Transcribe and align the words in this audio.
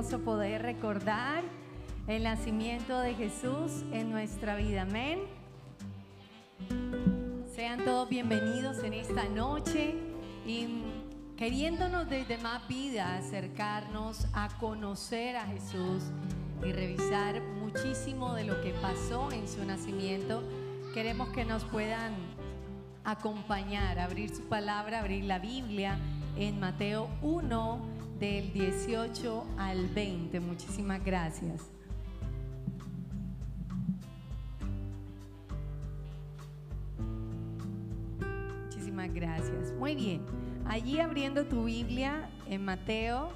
poder 0.00 0.62
recordar 0.62 1.44
el 2.06 2.22
nacimiento 2.22 2.98
de 3.00 3.14
Jesús 3.14 3.84
en 3.92 4.10
nuestra 4.10 4.56
vida. 4.56 4.82
Amén. 4.82 5.20
Sean 7.54 7.84
todos 7.84 8.08
bienvenidos 8.08 8.82
en 8.82 8.94
esta 8.94 9.28
noche 9.28 9.94
y 10.46 10.84
queriéndonos 11.36 12.08
desde 12.08 12.38
más 12.38 12.66
vida 12.66 13.14
acercarnos 13.16 14.26
a 14.32 14.48
conocer 14.58 15.36
a 15.36 15.44
Jesús 15.44 16.04
y 16.64 16.72
revisar 16.72 17.42
muchísimo 17.42 18.34
de 18.34 18.44
lo 18.44 18.58
que 18.62 18.72
pasó 18.80 19.30
en 19.32 19.46
su 19.46 19.62
nacimiento. 19.66 20.42
Queremos 20.94 21.28
que 21.28 21.44
nos 21.44 21.62
puedan 21.64 22.14
acompañar, 23.04 23.98
abrir 23.98 24.34
su 24.34 24.44
palabra, 24.44 25.00
abrir 25.00 25.24
la 25.24 25.38
Biblia 25.38 25.98
en 26.38 26.58
Mateo 26.58 27.10
1 27.20 27.89
del 28.20 28.52
18 28.52 29.46
al 29.56 29.86
20. 29.88 30.38
Muchísimas 30.40 31.02
gracias. 31.02 31.70
Muchísimas 38.66 39.12
gracias. 39.14 39.72
Muy 39.72 39.94
bien. 39.94 40.20
Allí 40.66 41.00
abriendo 41.00 41.46
tu 41.46 41.64
Biblia 41.64 42.28
en 42.46 42.64
Mateo, 42.64 43.30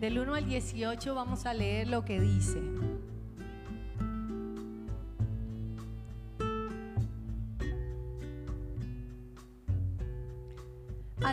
del 0.00 0.20
1 0.20 0.34
al 0.34 0.46
18 0.46 1.14
vamos 1.16 1.44
a 1.44 1.52
leer 1.52 1.88
lo 1.88 2.04
que 2.04 2.20
dice. 2.20 2.60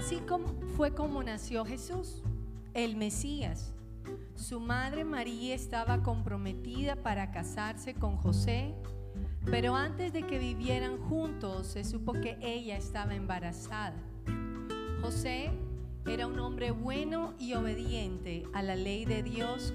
Así 0.06 0.20
como 0.20 0.54
fue 0.78 0.94
como 0.94 1.24
nació 1.24 1.66
Jesús, 1.66 2.22
el 2.76 2.96
Mesías. 2.96 3.74
Su 4.36 4.60
madre 4.60 5.04
María 5.04 5.56
estaba 5.56 6.04
comprometida 6.04 6.96
para 6.96 7.32
casarse 7.32 7.96
con 7.96 8.16
José, 8.16 8.76
pero 9.50 9.76
antes 9.76 10.14
de 10.14 10.22
que 10.22 10.38
vivieran 10.38 11.00
juntos 11.00 11.66
se 11.66 11.84
supo 11.84 12.14
que 12.14 12.38
ella 12.40 12.78
estaba 12.78 13.16
embarazada. 13.16 13.96
José 15.02 15.50
era 16.06 16.28
un 16.28 16.38
hombre 16.38 16.70
bueno 16.70 17.34
y 17.40 17.56
obediente 17.56 18.44
a 18.54 18.62
la 18.62 18.76
ley 18.76 19.06
de 19.06 19.24
Dios 19.24 19.74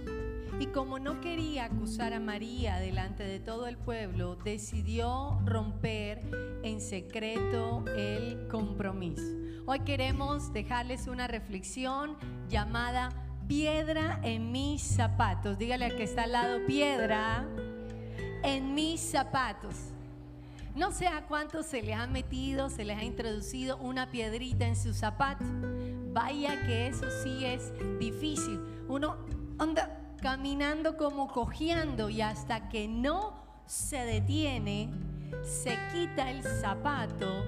y 0.60 0.66
como 0.66 1.00
no 1.00 1.20
quería 1.20 1.64
acusar 1.64 2.12
a 2.12 2.20
María 2.20 2.78
delante 2.78 3.24
de 3.24 3.40
todo 3.40 3.66
el 3.66 3.76
pueblo, 3.76 4.36
decidió 4.36 5.40
romper 5.44 6.20
en 6.62 6.80
secreto 6.80 7.84
el 7.96 8.46
compromiso. 8.46 9.49
Hoy 9.72 9.78
queremos 9.78 10.52
dejarles 10.52 11.06
una 11.06 11.28
reflexión 11.28 12.16
llamada 12.48 13.10
piedra 13.46 14.18
en 14.24 14.50
mis 14.50 14.82
zapatos. 14.82 15.58
Dígale 15.58 15.84
al 15.84 15.94
que 15.94 16.02
está 16.02 16.24
al 16.24 16.32
lado, 16.32 16.66
piedra 16.66 17.46
en 18.42 18.74
mis 18.74 19.00
zapatos. 19.00 19.76
No 20.74 20.90
sé 20.90 21.06
a 21.06 21.24
cuántos 21.28 21.66
se 21.66 21.82
les 21.82 21.94
ha 21.94 22.08
metido, 22.08 22.68
se 22.68 22.84
les 22.84 22.98
ha 22.98 23.04
introducido 23.04 23.76
una 23.76 24.10
piedrita 24.10 24.66
en 24.66 24.74
su 24.74 24.92
zapato. 24.92 25.44
Vaya 26.12 26.66
que 26.66 26.88
eso 26.88 27.06
sí 27.22 27.44
es 27.44 27.72
difícil. 28.00 28.58
Uno 28.88 29.18
anda 29.56 30.00
caminando 30.20 30.96
como 30.96 31.28
cojeando 31.28 32.10
y 32.10 32.22
hasta 32.22 32.68
que 32.68 32.88
no 32.88 33.34
se 33.66 33.98
detiene, 33.98 34.90
se 35.44 35.78
quita 35.92 36.28
el 36.28 36.42
zapato 36.42 37.44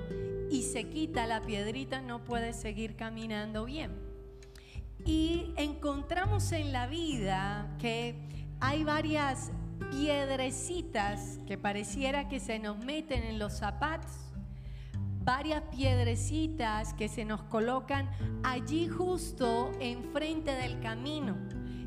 y 0.52 0.64
se 0.64 0.90
quita 0.90 1.26
la 1.26 1.40
piedrita, 1.40 2.02
no 2.02 2.22
puede 2.24 2.52
seguir 2.52 2.94
caminando 2.94 3.64
bien. 3.64 3.90
Y 5.06 5.54
encontramos 5.56 6.52
en 6.52 6.72
la 6.72 6.86
vida 6.86 7.74
que 7.78 8.14
hay 8.60 8.84
varias 8.84 9.50
piedrecitas 9.90 11.38
que 11.46 11.56
pareciera 11.56 12.28
que 12.28 12.38
se 12.38 12.58
nos 12.58 12.76
meten 12.84 13.22
en 13.22 13.38
los 13.38 13.54
zapatos, 13.54 14.12
varias 15.24 15.62
piedrecitas 15.74 16.92
que 16.92 17.08
se 17.08 17.24
nos 17.24 17.42
colocan 17.44 18.10
allí 18.42 18.88
justo 18.88 19.72
enfrente 19.80 20.54
del 20.54 20.80
camino 20.80 21.38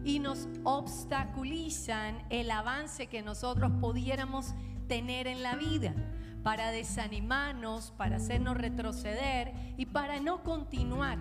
y 0.03 0.17
nos 0.17 0.47
obstaculizan 0.63 2.25
el 2.31 2.49
avance 2.49 3.05
que 3.05 3.21
nosotros 3.21 3.71
pudiéramos 3.79 4.55
tener 4.87 5.27
en 5.27 5.43
la 5.43 5.55
vida 5.55 5.93
para 6.45 6.69
desanimarnos, 6.69 7.91
para 7.97 8.17
hacernos 8.17 8.55
retroceder 8.55 9.51
y 9.77 9.87
para 9.87 10.19
no 10.19 10.43
continuar. 10.43 11.17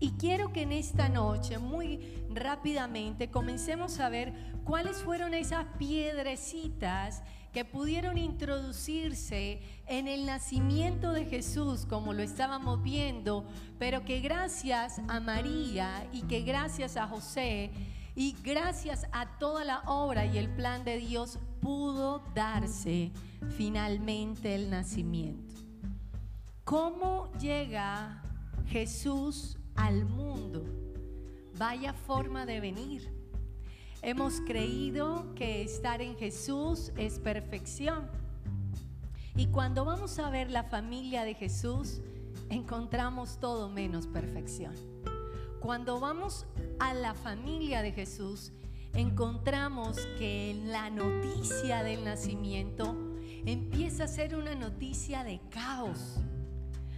Y 0.00 0.12
quiero 0.12 0.50
que 0.50 0.62
en 0.62 0.72
esta 0.72 1.10
noche, 1.10 1.58
muy 1.58 2.24
rápidamente, 2.30 3.30
comencemos 3.30 4.00
a 4.00 4.08
ver 4.08 4.32
cuáles 4.64 5.02
fueron 5.02 5.34
esas 5.34 5.66
piedrecitas 5.76 7.22
que 7.52 7.66
pudieron 7.66 8.16
introducirse 8.16 9.60
en 9.86 10.08
el 10.08 10.24
nacimiento 10.24 11.12
de 11.12 11.26
Jesús, 11.26 11.84
como 11.84 12.14
lo 12.14 12.22
estábamos 12.22 12.82
viendo, 12.82 13.44
pero 13.78 14.06
que 14.06 14.20
gracias 14.20 15.02
a 15.06 15.20
María 15.20 16.08
y 16.14 16.22
que 16.22 16.40
gracias 16.40 16.96
a 16.96 17.06
José 17.06 17.72
y 18.16 18.34
gracias 18.42 19.06
a 19.12 19.38
toda 19.38 19.64
la 19.64 19.80
obra 19.80 20.24
y 20.24 20.38
el 20.38 20.48
plan 20.48 20.82
de 20.82 20.96
Dios 20.96 21.38
pudo 21.60 22.24
darse 22.34 23.12
finalmente 23.50 24.54
el 24.54 24.70
nacimiento. 24.70 25.54
¿Cómo 26.64 27.30
llega 27.38 28.22
Jesús 28.66 29.58
al 29.74 30.04
mundo? 30.04 30.64
Vaya 31.58 31.92
forma 31.92 32.46
de 32.46 32.60
venir. 32.60 33.12
Hemos 34.02 34.40
creído 34.40 35.34
que 35.34 35.62
estar 35.62 36.02
en 36.02 36.16
Jesús 36.16 36.92
es 36.96 37.18
perfección. 37.18 38.08
Y 39.36 39.46
cuando 39.46 39.84
vamos 39.84 40.18
a 40.18 40.30
ver 40.30 40.50
la 40.50 40.64
familia 40.64 41.24
de 41.24 41.34
Jesús, 41.34 42.00
encontramos 42.50 43.38
todo 43.40 43.68
menos 43.68 44.06
perfección. 44.06 44.74
Cuando 45.60 46.00
vamos 46.00 46.46
a 46.78 46.94
la 46.94 47.14
familia 47.14 47.82
de 47.82 47.92
Jesús, 47.92 48.52
encontramos 48.94 49.96
que 50.18 50.60
la 50.66 50.90
noticia 50.90 51.82
del 51.82 52.04
nacimiento 52.04 52.94
empieza 53.46 54.04
a 54.04 54.08
ser 54.08 54.34
una 54.34 54.54
noticia 54.54 55.24
de 55.24 55.40
caos. 55.50 56.18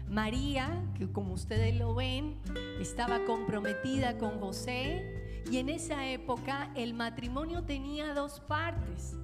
María, 0.08 0.84
que 0.96 1.10
como 1.10 1.34
ustedes 1.34 1.76
lo 1.76 1.94
ven, 1.94 2.36
estaba 2.80 3.24
comprometida 3.24 4.18
con 4.18 4.38
José 4.38 5.42
y 5.50 5.58
en 5.58 5.68
esa 5.68 6.08
época 6.08 6.70
el 6.76 6.94
matrimonio 6.94 7.64
tenía 7.64 8.14
dos 8.14 8.40
partes. 8.40 9.16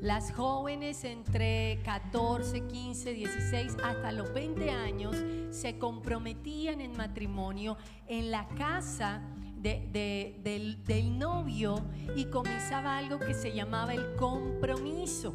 Las 0.00 0.32
jóvenes 0.32 1.04
entre 1.04 1.80
14, 1.84 2.66
15, 2.66 3.12
16 3.12 3.76
hasta 3.84 4.12
los 4.12 4.32
20 4.32 4.70
años 4.70 5.16
se 5.50 5.78
comprometían 5.78 6.80
en 6.80 6.96
matrimonio 6.96 7.76
en 8.06 8.30
la 8.30 8.48
casa 8.48 9.20
del, 9.58 10.82
del 10.84 11.18
novio 11.18 11.84
y 12.14 12.26
comenzaba 12.26 12.96
algo 12.96 13.18
que 13.18 13.34
se 13.34 13.52
llamaba 13.52 13.94
el 13.94 14.14
compromiso 14.16 15.34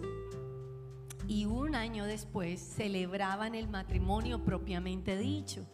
y 1.31 1.45
un 1.45 1.75
año 1.75 2.05
después 2.05 2.59
celebraban 2.59 3.55
el 3.55 3.69
matrimonio 3.69 4.43
propiamente 4.43 5.17
dicho. 5.17 5.65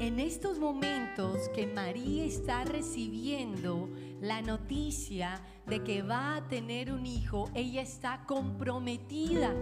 En 0.00 0.18
estos 0.18 0.58
momentos 0.58 1.50
que 1.54 1.66
María 1.66 2.24
está 2.24 2.64
recibiendo 2.64 3.90
la 4.22 4.40
noticia 4.40 5.42
de 5.66 5.84
que 5.84 6.00
va 6.00 6.36
a 6.36 6.48
tener 6.48 6.90
un 6.90 7.04
hijo, 7.04 7.50
ella 7.54 7.82
está 7.82 8.24
comprometida 8.24 9.52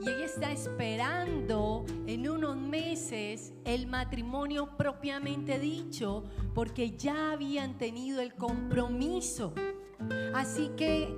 y 0.00 0.08
ella 0.08 0.24
está 0.24 0.50
esperando 0.50 1.86
en 2.08 2.28
unos 2.28 2.56
meses 2.56 3.54
el 3.64 3.86
matrimonio 3.86 4.76
propiamente 4.76 5.60
dicho 5.60 6.24
porque 6.52 6.96
ya 6.96 7.30
habían 7.30 7.78
tenido 7.78 8.20
el 8.20 8.34
compromiso. 8.34 9.54
Así 10.34 10.70
que, 10.76 11.14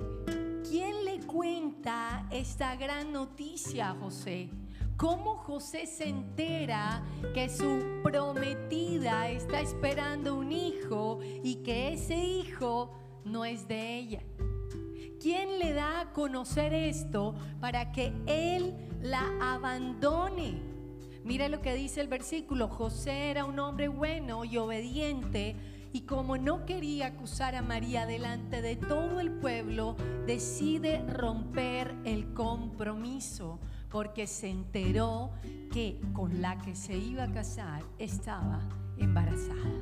¿quién 0.67 1.05
le 1.05 1.19
cuenta 1.21 2.27
esta 2.31 2.75
gran 2.75 3.11
noticia 3.11 3.91
a 3.91 3.95
José? 3.95 4.49
¿Cómo 4.97 5.35
José 5.35 5.87
se 5.87 6.09
entera 6.09 7.03
que 7.33 7.49
su 7.49 8.01
prometida 8.03 9.29
está 9.29 9.61
esperando 9.61 10.35
un 10.35 10.51
hijo 10.51 11.19
y 11.43 11.55
que 11.63 11.93
ese 11.93 12.15
hijo 12.15 12.91
no 13.23 13.45
es 13.45 13.67
de 13.67 13.97
ella? 13.97 14.21
¿Quién 15.19 15.59
le 15.59 15.73
da 15.73 16.01
a 16.01 16.13
conocer 16.13 16.73
esto 16.73 17.35
para 17.59 17.91
que 17.91 18.13
él 18.27 18.75
la 19.01 19.23
abandone? 19.39 20.71
Mira 21.23 21.47
lo 21.47 21.61
que 21.61 21.75
dice 21.75 22.01
el 22.01 22.07
versículo. 22.07 22.67
José 22.67 23.29
era 23.29 23.45
un 23.45 23.59
hombre 23.59 23.87
bueno 23.87 24.43
y 24.43 24.57
obediente 24.57 25.55
y 25.93 26.01
como 26.01 26.37
no 26.37 26.65
quería 26.65 27.07
acusar 27.07 27.55
a 27.55 27.61
María 27.61 28.05
delante 28.05 28.61
de 28.61 28.75
todo 28.75 29.19
el 29.19 29.31
pueblo, 29.31 29.95
decide 30.25 31.03
romper 31.07 31.93
el 32.05 32.33
compromiso 32.33 33.59
porque 33.89 34.25
se 34.25 34.49
enteró 34.49 35.31
que 35.71 35.99
con 36.13 36.41
la 36.41 36.57
que 36.59 36.75
se 36.75 36.97
iba 36.97 37.23
a 37.23 37.31
casar 37.31 37.83
estaba 37.99 38.61
embarazada. 38.97 39.81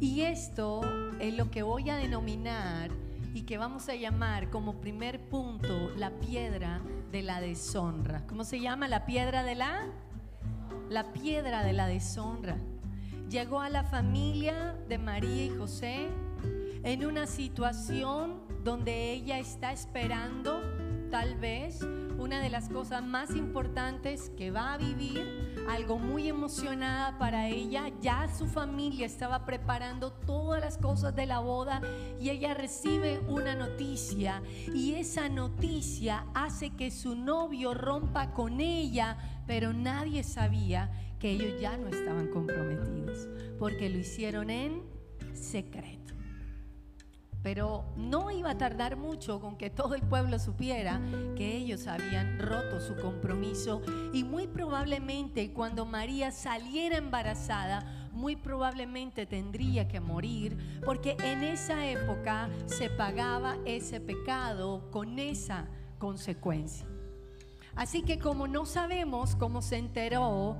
Y 0.00 0.22
esto 0.22 0.80
es 1.18 1.36
lo 1.36 1.50
que 1.50 1.62
voy 1.62 1.90
a 1.90 1.96
denominar 1.96 2.90
y 3.34 3.42
que 3.42 3.58
vamos 3.58 3.88
a 3.88 3.94
llamar 3.94 4.48
como 4.48 4.80
primer 4.80 5.20
punto 5.20 5.90
la 5.96 6.10
piedra 6.10 6.80
de 7.12 7.22
la 7.22 7.40
deshonra. 7.40 8.26
¿Cómo 8.26 8.44
se 8.44 8.60
llama 8.60 8.88
la 8.88 9.04
piedra 9.04 9.42
de 9.42 9.56
la? 9.56 9.86
La 10.88 11.12
piedra 11.12 11.62
de 11.64 11.72
la 11.72 11.86
deshonra. 11.86 12.56
Llegó 13.30 13.60
a 13.60 13.68
la 13.68 13.84
familia 13.84 14.76
de 14.88 14.98
María 14.98 15.44
y 15.44 15.50
José 15.50 16.08
en 16.82 17.06
una 17.06 17.28
situación 17.28 18.40
donde 18.64 19.12
ella 19.12 19.38
está 19.38 19.70
esperando 19.70 20.60
tal 21.12 21.36
vez 21.36 21.80
una 22.18 22.40
de 22.40 22.50
las 22.50 22.68
cosas 22.68 23.04
más 23.04 23.30
importantes 23.36 24.30
que 24.36 24.50
va 24.50 24.72
a 24.72 24.78
vivir, 24.78 25.54
algo 25.68 25.96
muy 25.96 26.28
emocionada 26.28 27.18
para 27.18 27.46
ella. 27.46 27.92
Ya 28.00 28.26
su 28.36 28.48
familia 28.48 29.06
estaba 29.06 29.44
preparando 29.44 30.12
todas 30.12 30.60
las 30.60 30.76
cosas 30.76 31.14
de 31.14 31.26
la 31.26 31.38
boda 31.38 31.80
y 32.20 32.30
ella 32.30 32.54
recibe 32.54 33.20
una 33.28 33.54
noticia 33.54 34.42
y 34.74 34.94
esa 34.94 35.28
noticia 35.28 36.26
hace 36.34 36.70
que 36.70 36.90
su 36.90 37.14
novio 37.14 37.74
rompa 37.74 38.32
con 38.32 38.60
ella, 38.60 39.18
pero 39.46 39.72
nadie 39.72 40.24
sabía 40.24 40.90
que 41.20 41.30
ellos 41.30 41.60
ya 41.60 41.76
no 41.76 41.88
estaban 41.88 42.28
comprometidos 42.28 43.28
porque 43.58 43.90
lo 43.90 43.98
hicieron 43.98 44.50
en 44.50 44.82
secreto. 45.34 46.14
Pero 47.42 47.84
no 47.96 48.30
iba 48.30 48.50
a 48.50 48.58
tardar 48.58 48.96
mucho 48.96 49.40
con 49.40 49.56
que 49.56 49.70
todo 49.70 49.94
el 49.94 50.02
pueblo 50.02 50.38
supiera 50.38 51.00
que 51.36 51.56
ellos 51.56 51.86
habían 51.86 52.38
roto 52.38 52.80
su 52.80 52.96
compromiso 52.96 53.82
y 54.12 54.24
muy 54.24 54.46
probablemente 54.46 55.52
cuando 55.52 55.86
María 55.86 56.32
saliera 56.32 56.98
embarazada, 56.98 58.08
muy 58.12 58.36
probablemente 58.36 59.24
tendría 59.24 59.88
que 59.88 60.00
morir 60.00 60.58
porque 60.84 61.16
en 61.22 61.44
esa 61.44 61.86
época 61.86 62.50
se 62.66 62.90
pagaba 62.90 63.56
ese 63.64 64.00
pecado 64.00 64.90
con 64.90 65.18
esa 65.18 65.68
consecuencia. 65.98 66.86
Así 67.74 68.02
que 68.02 68.18
como 68.18 68.48
no 68.48 68.66
sabemos 68.66 69.36
cómo 69.36 69.62
se 69.62 69.78
enteró, 69.78 70.58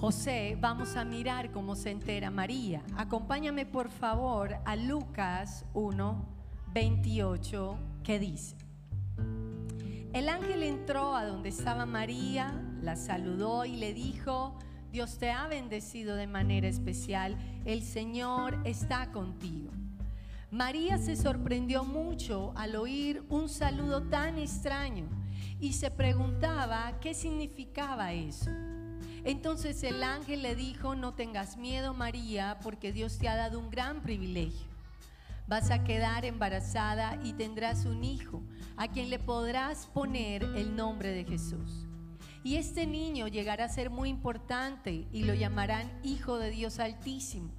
José, 0.00 0.56
vamos 0.58 0.96
a 0.96 1.04
mirar 1.04 1.50
cómo 1.50 1.76
se 1.76 1.90
entera 1.90 2.30
María. 2.30 2.82
Acompáñame 2.96 3.66
por 3.66 3.90
favor 3.90 4.56
a 4.64 4.74
Lucas 4.74 5.66
1, 5.74 6.26
28, 6.72 7.78
que 8.02 8.18
dice. 8.18 8.56
El 10.14 10.30
ángel 10.30 10.62
entró 10.62 11.14
a 11.14 11.26
donde 11.26 11.50
estaba 11.50 11.84
María, 11.84 12.64
la 12.80 12.96
saludó 12.96 13.66
y 13.66 13.76
le 13.76 13.92
dijo, 13.92 14.58
Dios 14.90 15.18
te 15.18 15.32
ha 15.32 15.46
bendecido 15.48 16.16
de 16.16 16.26
manera 16.26 16.66
especial, 16.66 17.36
el 17.66 17.82
Señor 17.82 18.58
está 18.64 19.12
contigo. 19.12 19.70
María 20.50 20.96
se 20.96 21.14
sorprendió 21.14 21.84
mucho 21.84 22.54
al 22.56 22.74
oír 22.76 23.22
un 23.28 23.50
saludo 23.50 24.04
tan 24.04 24.38
extraño 24.38 25.04
y 25.60 25.74
se 25.74 25.90
preguntaba 25.90 26.98
qué 27.00 27.12
significaba 27.12 28.14
eso. 28.14 28.50
Entonces 29.24 29.82
el 29.82 30.02
ángel 30.02 30.42
le 30.42 30.54
dijo, 30.54 30.94
no 30.94 31.14
tengas 31.14 31.56
miedo 31.56 31.92
María, 31.94 32.58
porque 32.62 32.92
Dios 32.92 33.18
te 33.18 33.28
ha 33.28 33.36
dado 33.36 33.58
un 33.58 33.70
gran 33.70 34.02
privilegio. 34.02 34.68
Vas 35.46 35.70
a 35.70 35.84
quedar 35.84 36.24
embarazada 36.24 37.18
y 37.22 37.32
tendrás 37.32 37.84
un 37.84 38.04
hijo, 38.04 38.42
a 38.76 38.88
quien 38.88 39.10
le 39.10 39.18
podrás 39.18 39.86
poner 39.88 40.42
el 40.42 40.74
nombre 40.74 41.10
de 41.10 41.24
Jesús. 41.24 41.86
Y 42.42 42.56
este 42.56 42.86
niño 42.86 43.28
llegará 43.28 43.66
a 43.66 43.68
ser 43.68 43.90
muy 43.90 44.08
importante 44.08 45.06
y 45.12 45.24
lo 45.24 45.34
llamarán 45.34 45.90
Hijo 46.02 46.38
de 46.38 46.50
Dios 46.50 46.78
Altísimo. 46.78 47.50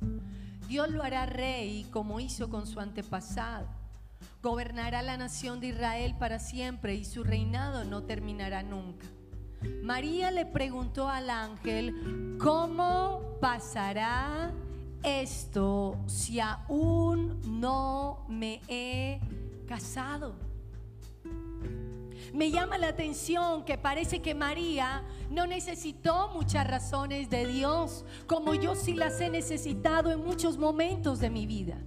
Dios 0.68 0.90
lo 0.90 1.04
hará 1.04 1.26
rey 1.28 1.86
como 1.92 2.20
hizo 2.20 2.50
con 2.50 2.66
su 2.66 2.80
antepasado. 2.80 3.68
Gobernará 4.42 5.04
la 5.04 5.18
nación 5.18 5.60
de 5.60 5.68
Israel 5.68 6.16
para 6.18 6.40
siempre 6.40 6.96
y 6.96 7.06
su 7.06 7.24
reinado 7.24 7.84
no 7.84 8.04
terminará 8.04 8.64
nunca. 8.64 9.06
María 9.84 10.32
le 10.32 10.46
preguntó 10.46 11.08
al 11.08 11.30
ángel, 11.30 12.38
¿cómo 12.40 13.38
pasará 13.40 14.52
esto 15.04 15.98
si 16.08 16.40
aún 16.40 17.42
no 17.60 18.26
me 18.28 18.62
he 18.68 19.20
casado? 19.68 20.36
Me 22.34 22.50
llama 22.50 22.78
la 22.78 22.88
atención 22.88 23.66
que 23.66 23.78
parece 23.78 24.22
que 24.22 24.34
María 24.34 25.04
no 25.30 25.48
necesitó 25.48 26.30
muchas 26.30 26.66
razones 26.66 27.30
de 27.30 27.46
Dios, 27.46 28.06
como 28.26 28.56
yo 28.56 28.76
sí 28.76 28.94
las 28.94 29.20
he 29.20 29.30
necesitado 29.30 30.12
en 30.12 30.24
muchos 30.24 30.58
momentos 30.58 31.20
de 31.20 31.30
mi 31.30 31.46
vida. 31.46 31.78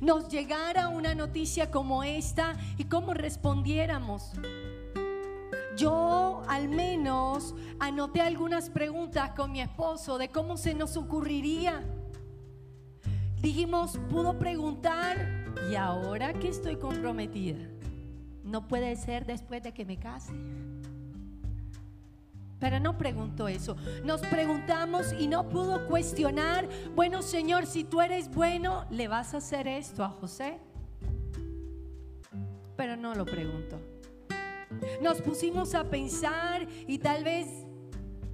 Nos 0.00 0.28
llegara 0.28 0.88
una 0.88 1.14
noticia 1.14 1.70
como 1.70 2.04
esta 2.04 2.56
y 2.78 2.84
cómo 2.84 3.14
respondiéramos. 3.14 4.32
Yo 5.76 6.42
al 6.48 6.68
menos 6.68 7.54
anoté 7.80 8.20
algunas 8.20 8.70
preguntas 8.70 9.30
con 9.30 9.50
mi 9.50 9.60
esposo 9.60 10.18
de 10.18 10.28
cómo 10.28 10.56
se 10.56 10.74
nos 10.74 10.96
ocurriría. 10.96 11.82
Dijimos, 13.40 13.98
pudo 14.08 14.38
preguntar, 14.38 15.18
¿y 15.70 15.74
ahora 15.74 16.32
que 16.32 16.48
estoy 16.48 16.76
comprometida? 16.76 17.58
No 18.44 18.68
puede 18.68 18.94
ser 18.96 19.26
después 19.26 19.62
de 19.62 19.72
que 19.72 19.84
me 19.84 19.98
case. 19.98 20.32
Pero 22.60 22.78
no 22.78 22.96
preguntó 22.96 23.48
eso. 23.48 23.76
Nos 24.04 24.20
preguntamos 24.22 25.12
y 25.18 25.26
no 25.26 25.48
pudo 25.48 25.86
cuestionar, 25.88 26.68
bueno 26.94 27.20
Señor, 27.20 27.66
si 27.66 27.84
tú 27.84 28.00
eres 28.00 28.32
bueno, 28.32 28.86
¿le 28.90 29.08
vas 29.08 29.34
a 29.34 29.38
hacer 29.38 29.66
esto 29.66 30.04
a 30.04 30.08
José? 30.08 30.58
Pero 32.76 32.96
no 32.96 33.14
lo 33.14 33.24
preguntó. 33.24 33.93
Nos 35.00 35.20
pusimos 35.20 35.74
a 35.74 35.88
pensar 35.90 36.66
y 36.86 36.98
tal 36.98 37.24
vez 37.24 37.48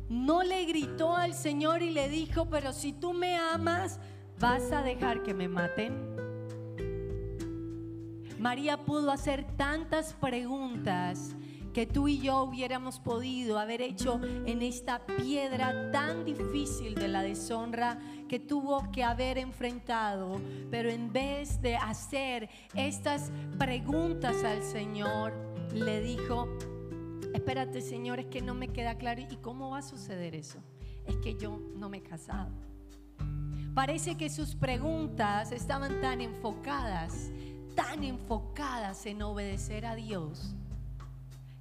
no 0.09 0.43
le 0.43 0.65
gritó 0.65 1.17
al 1.17 1.35
Señor 1.35 1.83
y 1.83 1.91
le 1.91 2.09
dijo, 2.09 2.47
pero 2.51 2.73
si 2.73 2.93
tú 2.93 3.13
me 3.13 3.37
amas, 3.37 4.01
vas 4.39 4.73
a 4.73 4.83
dejar 4.83 5.23
que 5.23 5.35
me 5.35 5.49
maten. 5.49 6.11
María 8.39 8.85
pudo 8.85 9.11
hacer 9.11 9.45
tantas 9.57 10.15
preguntas 10.15 11.37
que 11.73 11.87
tú 11.87 12.09
y 12.09 12.19
yo 12.19 12.43
hubiéramos 12.43 12.99
podido 12.99 13.59
haber 13.59 13.81
hecho 13.83 14.21
en 14.47 14.63
esta 14.63 15.05
piedra 15.07 15.91
tan 15.93 16.25
difícil 16.25 16.95
de 16.95 17.09
la 17.09 17.23
deshonra 17.23 17.99
que 18.29 18.39
tuvo 18.39 18.91
que 18.91 19.05
haber 19.05 19.39
enfrentado. 19.39 20.41
Pero 20.71 20.91
en 20.91 21.13
vez 21.13 21.61
de 21.63 21.77
hacer 21.77 22.49
estas 22.75 23.31
preguntas 23.59 24.43
al 24.43 24.63
Señor, 24.63 25.50
le 25.75 26.01
dijo, 26.01 26.49
espérate 27.35 27.81
Señor, 27.81 28.21
es 28.21 28.27
que 28.27 28.43
no 28.43 28.55
me 28.55 28.69
queda 28.69 28.97
claro. 28.97 29.21
¿Y 29.21 29.37
cómo 29.37 29.71
va 29.71 29.79
a 29.79 29.83
suceder 29.83 30.35
eso? 30.35 30.59
Es 31.07 31.17
que 31.17 31.37
yo 31.37 31.61
no 31.77 31.89
me 31.89 31.99
he 31.99 32.03
casado. 32.03 32.51
Parece 33.75 34.17
que 34.17 34.29
sus 34.29 34.55
preguntas 34.55 35.53
estaban 35.53 36.01
tan 36.01 36.21
enfocadas, 36.21 37.31
tan 37.75 38.03
enfocadas 38.03 39.07
en 39.07 39.23
obedecer 39.23 39.87
a 39.87 39.95
Dios, 39.95 40.55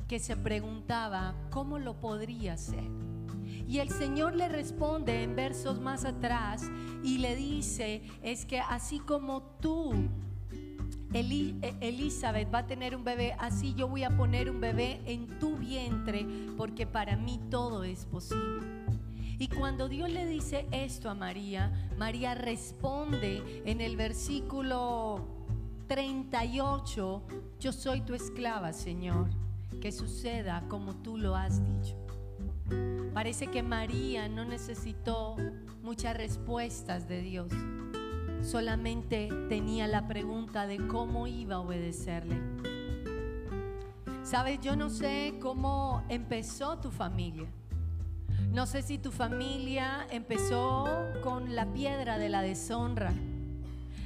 que 0.08 0.20
se 0.20 0.36
preguntaba, 0.36 1.36
¿cómo 1.52 1.78
lo 1.78 2.00
podría 2.00 2.54
hacer? 2.54 2.84
Y 3.68 3.78
el 3.78 3.92
Señor 3.92 4.36
le 4.36 4.50
responde 4.50 5.22
en 5.22 5.36
versos 5.36 5.80
más 5.80 6.04
atrás 6.04 6.64
y 7.04 7.20
le 7.20 7.36
dice, 7.36 8.02
es 8.24 8.46
que 8.46 8.60
así 8.60 9.00
como 9.00 9.44
tú 9.62 9.94
e, 11.14 11.76
Elizabeth 11.82 12.54
va 12.54 12.60
a 12.60 12.68
tener 12.68 12.96
un 12.96 13.04
bebé, 13.04 13.36
así 13.40 13.74
yo 13.74 13.88
voy 13.88 14.04
a 14.04 14.16
poner 14.16 14.50
un 14.50 14.62
bebé 14.62 15.02
en 15.06 15.28
tu 15.40 15.58
vientre, 15.58 16.26
porque 16.58 16.86
para 16.86 17.16
mí 17.16 17.40
todo 17.50 17.84
es 17.84 18.06
posible. 18.06 18.68
Y 19.40 19.48
cuando 19.48 19.88
Dios 19.88 20.10
le 20.10 20.26
dice 20.26 20.68
esto 20.72 21.10
a 21.10 21.16
María, 21.16 21.90
María 21.98 22.36
responde 22.36 23.62
en 23.66 23.80
el 23.80 23.96
versículo 23.96 25.26
38, 25.88 27.24
yo 27.60 27.72
soy 27.72 28.02
tu 28.02 28.14
esclava, 28.14 28.74
Señor, 28.74 29.30
que 29.82 29.92
suceda 29.92 30.64
como 30.68 30.96
tú 30.98 31.18
lo 31.18 31.36
has 31.36 31.64
dicho. 31.64 31.96
Parece 33.14 33.48
que 33.48 33.64
María 33.64 34.30
no 34.30 34.46
necesitó 34.46 35.36
muchas 35.82 36.16
respuestas 36.16 37.08
de 37.08 37.22
Dios 37.22 37.52
solamente 38.42 39.30
tenía 39.50 39.88
la 39.88 40.08
pregunta 40.08 40.68
de 40.68 40.88
cómo 40.88 41.28
iba 41.28 41.56
a 41.56 41.60
obedecerle. 41.60 42.38
Sabes, 44.24 44.60
yo 44.62 44.76
no 44.76 44.90
sé 44.90 45.36
cómo 45.42 46.04
empezó 46.10 46.78
tu 46.78 46.92
familia. 46.92 47.50
No 48.52 48.66
sé 48.66 48.82
si 48.82 48.98
tu 48.98 49.12
familia 49.12 50.08
empezó 50.12 50.88
con 51.24 51.56
la 51.56 51.72
piedra 51.72 52.18
de 52.18 52.30
la 52.30 52.42
deshonra. 52.42 53.14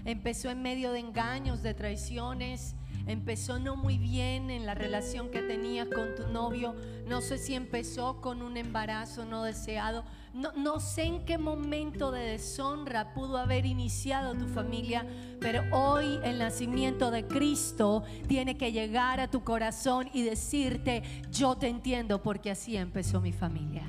Empezó 0.05 0.49
en 0.49 0.61
medio 0.61 0.91
de 0.91 0.99
engaños, 0.99 1.63
de 1.63 1.73
traiciones. 1.73 2.75
Empezó 3.07 3.59
no 3.59 3.75
muy 3.75 3.97
bien 3.97 4.49
en 4.49 4.65
la 4.65 4.73
relación 4.73 5.29
que 5.29 5.41
tenías 5.41 5.87
con 5.87 6.15
tu 6.15 6.27
novio, 6.27 6.75
no 7.07 7.21
sé 7.21 7.37
si 7.37 7.53
empezó 7.53 8.21
con 8.21 8.41
un 8.41 8.57
embarazo 8.57 9.25
no 9.25 9.43
deseado, 9.43 10.03
no, 10.33 10.51
no 10.53 10.79
sé 10.79 11.03
en 11.03 11.25
qué 11.25 11.37
momento 11.37 12.11
de 12.11 12.21
deshonra 12.21 13.13
pudo 13.13 13.37
haber 13.37 13.65
iniciado 13.65 14.33
tu 14.35 14.47
familia, 14.47 15.05
pero 15.39 15.63
hoy 15.71 16.19
el 16.23 16.39
nacimiento 16.39 17.11
de 17.11 17.27
Cristo 17.27 18.03
tiene 18.27 18.57
que 18.57 18.71
llegar 18.71 19.19
a 19.19 19.29
tu 19.29 19.43
corazón 19.43 20.09
y 20.13 20.23
decirte, 20.23 21.03
yo 21.31 21.55
te 21.55 21.67
entiendo 21.67 22.21
porque 22.21 22.51
así 22.51 22.77
empezó 22.77 23.21
mi 23.21 23.33
familia. 23.33 23.87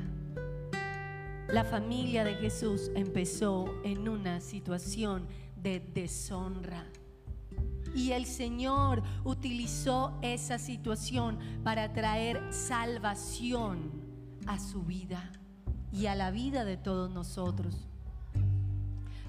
La 1.48 1.62
familia 1.62 2.24
de 2.24 2.34
Jesús 2.34 2.90
empezó 2.94 3.66
en 3.84 4.08
una 4.08 4.40
situación 4.40 5.28
de 5.56 5.78
deshonra. 5.78 6.84
Y 7.94 8.10
el 8.12 8.26
Señor 8.26 9.02
utilizó 9.24 10.18
esa 10.20 10.58
situación 10.58 11.38
para 11.62 11.92
traer 11.92 12.42
salvación 12.50 13.92
a 14.46 14.58
su 14.58 14.82
vida 14.82 15.30
y 15.92 16.06
a 16.06 16.14
la 16.14 16.30
vida 16.30 16.64
de 16.64 16.76
todos 16.76 17.10
nosotros. 17.10 17.88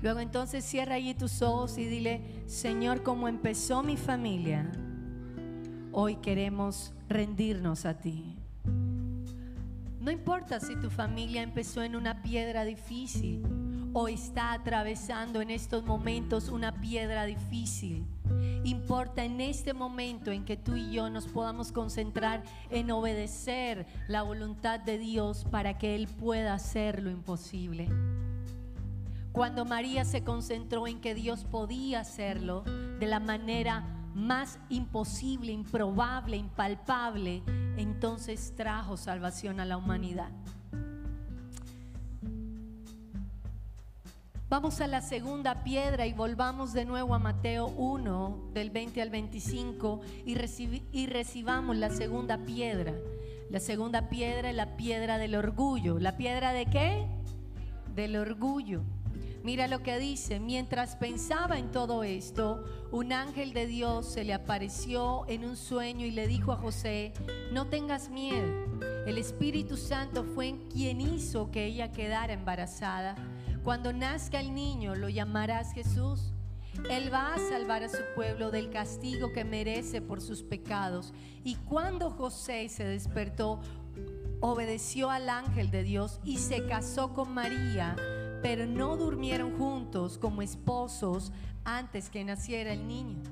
Luego 0.02 0.20
entonces 0.20 0.66
cierra 0.66 0.96
allí 0.96 1.14
tus 1.14 1.42
ojos 1.42 1.78
y 1.78 1.86
dile, 1.86 2.22
Señor, 2.48 3.04
como 3.04 3.28
empezó 3.28 3.82
mi 3.82 3.98
familia, 3.98 4.72
hoy 5.92 6.18
queremos 6.18 6.94
rendirnos 7.08 7.86
a 7.86 7.98
ti. 8.00 8.36
No 10.00 10.12
importa 10.12 10.60
si 10.60 10.76
tu 10.76 10.90
familia 10.90 11.42
empezó 11.42 11.82
en 11.82 11.96
una 11.96 12.22
piedra 12.22 12.66
difícil 12.66 13.44
o 13.94 14.08
está 14.08 14.54
atravesando 14.54 15.42
en 15.42 15.50
estos 15.50 15.84
momentos 15.84 16.50
una 16.50 16.80
piedra 16.82 17.26
difícil. 17.26 18.06
Importa 18.66 19.24
en 19.24 19.42
este 19.42 19.76
momento 19.76 20.32
en 20.32 20.44
que 20.44 20.58
tú 20.58 20.76
y 20.76 20.90
yo 20.90 21.12
nos 21.12 21.28
podamos 21.28 21.72
concentrar 21.72 22.42
en 22.72 22.90
obedecer 22.90 23.86
la 24.08 24.24
voluntad 24.24 24.80
de 24.80 24.98
Dios 24.98 25.46
para 25.52 25.78
que 25.78 25.94
Él 25.94 26.08
pueda 26.08 26.56
hacer 26.56 27.04
lo 27.04 27.12
imposible. 27.12 27.88
Cuando 29.32 29.66
María 29.66 30.04
se 30.04 30.24
concentró 30.24 30.88
en 30.88 31.00
que 31.00 31.14
Dios 31.14 31.44
podía 31.44 32.00
hacerlo 32.00 32.64
de 33.00 33.06
la 33.06 33.20
manera 33.20 33.82
más 34.16 34.58
imposible, 34.70 35.52
improbable, 35.52 36.36
impalpable, 36.36 37.44
entonces 37.78 38.56
trajo 38.56 38.98
salvación 38.98 39.60
a 39.60 39.66
la 39.66 39.78
humanidad. 39.78 40.32
Vamos 44.48 44.80
a 44.80 44.86
la 44.86 45.02
segunda 45.02 45.64
piedra 45.64 46.06
y 46.06 46.14
volvamos 46.14 46.72
de 46.72 46.86
nuevo 46.86 47.16
a 47.16 47.20
Mateo 47.20 47.66
1, 47.66 48.52
del 48.54 48.70
20 48.70 49.02
al 49.02 49.10
25, 49.10 50.02
y, 50.24 50.38
y 50.92 51.08
recibamos 51.08 51.76
la 51.76 51.90
segunda 51.90 52.38
piedra. 52.38 52.94
La 53.50 53.60
segunda 53.60 54.08
piedra 54.08 54.52
es 54.52 54.56
la 54.56 54.78
piedra 54.78 55.18
del 55.18 55.34
orgullo. 55.34 55.98
¿La 55.98 56.16
piedra 56.16 56.54
de 56.54 56.68
qué? 56.68 57.08
Del 57.96 58.16
orgullo. 58.18 58.84
Mira 59.44 59.68
lo 59.68 59.82
que 59.82 59.98
dice, 59.98 60.40
mientras 60.40 60.96
pensaba 60.96 61.58
en 61.58 61.72
todo 61.72 62.04
esto, 62.04 62.64
un 62.92 63.14
ángel 63.14 63.52
de 63.52 63.66
Dios 63.66 64.06
se 64.06 64.24
le 64.24 64.36
apareció 64.36 65.26
en 65.28 65.44
un 65.44 65.58
sueño 65.58 66.06
y 66.06 66.12
le 66.12 66.28
dijo 66.28 66.52
a 66.52 66.58
José, 66.58 67.14
no 67.52 67.66
tengas 67.66 68.10
miedo, 68.10 68.48
el 69.08 69.18
Espíritu 69.18 69.76
Santo 69.76 70.24
fue 70.24 70.56
quien 70.72 71.02
hizo 71.02 71.50
que 71.50 71.66
ella 71.66 71.92
quedara 71.92 72.34
embarazada. 72.34 73.16
Cuando 73.66 73.92
nazca 73.92 74.40
el 74.40 74.56
niño 74.56 74.96
lo 74.96 75.10
llamarás 75.10 75.74
Jesús. 75.74 76.32
Él 76.90 77.12
va 77.14 77.34
a 77.34 77.38
salvar 77.38 77.84
a 77.84 77.90
su 77.90 78.02
pueblo 78.16 78.52
del 78.52 78.70
castigo 78.70 79.34
que 79.34 79.44
merece 79.44 80.02
por 80.02 80.22
sus 80.22 80.44
pecados. 80.44 81.14
Y 81.44 81.56
cuando 81.56 82.10
José 82.12 82.70
se 82.70 82.86
despertó, 82.86 83.60
obedeció 84.40 85.10
al 85.10 85.30
ángel 85.30 85.70
de 85.72 85.84
Dios 85.84 86.22
y 86.24 86.38
se 86.38 86.66
casó 86.66 87.14
con 87.14 87.34
María 87.34 87.98
pero 88.46 88.68
no 88.68 88.96
durmieron 88.96 89.58
juntos 89.58 90.20
como 90.20 90.44
esposos 90.44 91.32
antes 91.64 92.12
que 92.12 92.24
naciera 92.24 92.74
el 92.74 92.88
niño. 92.88 93.24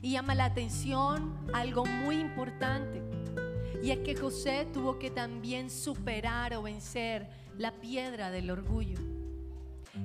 Y 0.00 0.12
llama 0.12 0.36
la 0.36 0.44
atención 0.44 1.36
algo 1.52 1.84
muy 1.84 2.20
importante, 2.20 3.02
y 3.82 3.90
es 3.90 3.98
que 3.98 4.14
José 4.14 4.68
tuvo 4.72 5.00
que 5.00 5.10
también 5.10 5.68
superar 5.68 6.54
o 6.54 6.62
vencer 6.62 7.28
la 7.58 7.72
piedra 7.72 8.30
del 8.30 8.50
orgullo. 8.50 8.98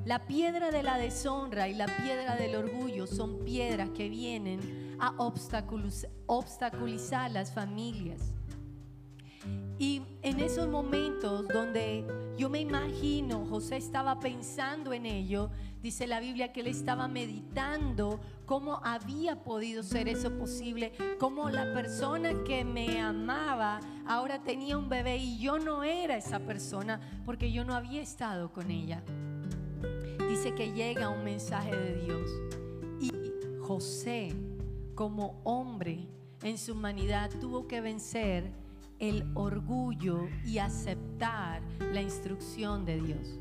La 0.05 0.25
piedra 0.25 0.71
de 0.71 0.83
la 0.83 0.97
deshonra 0.97 1.67
y 1.67 1.73
la 1.73 1.87
piedra 1.87 2.35
del 2.35 2.55
orgullo 2.55 3.07
son 3.07 3.43
piedras 3.43 3.89
que 3.89 4.07
vienen 4.07 4.95
a 4.99 5.13
obstaculizar 6.27 7.31
las 7.31 7.53
familias. 7.53 8.33
Y 9.79 10.03
en 10.21 10.39
esos 10.39 10.67
momentos 10.67 11.47
donde 11.47 12.05
yo 12.37 12.49
me 12.49 12.59
imagino, 12.59 13.45
José 13.45 13.77
estaba 13.77 14.19
pensando 14.19 14.93
en 14.93 15.05
ello, 15.05 15.49
dice 15.81 16.07
la 16.07 16.19
Biblia 16.19 16.53
que 16.53 16.61
él 16.61 16.67
estaba 16.67 17.07
meditando 17.07 18.19
cómo 18.45 18.79
había 18.83 19.43
podido 19.43 19.81
ser 19.81 20.07
eso 20.07 20.37
posible, 20.37 20.91
cómo 21.19 21.49
la 21.49 21.73
persona 21.73 22.43
que 22.45 22.63
me 22.63 23.01
amaba 23.01 23.79
ahora 24.05 24.43
tenía 24.43 24.77
un 24.77 24.89
bebé 24.89 25.17
y 25.17 25.39
yo 25.39 25.57
no 25.57 25.83
era 25.83 26.17
esa 26.17 26.39
persona 26.39 26.99
porque 27.25 27.51
yo 27.51 27.63
no 27.63 27.73
había 27.73 28.01
estado 28.01 28.51
con 28.51 28.69
ella. 28.69 29.03
Dice 30.29 30.53
que 30.53 30.73
llega 30.73 31.09
un 31.09 31.23
mensaje 31.23 31.75
de 31.75 31.95
Dios 32.01 32.29
y 32.99 33.11
José 33.61 34.33
como 34.95 35.41
hombre 35.43 36.07
en 36.43 36.57
su 36.57 36.73
humanidad 36.73 37.31
tuvo 37.39 37.67
que 37.67 37.81
vencer 37.81 38.60
el 39.01 39.25
orgullo 39.33 40.29
y 40.45 40.59
aceptar 40.59 41.61
la 41.91 42.01
instrucción 42.01 42.85
de 42.85 43.01
Dios. 43.01 43.39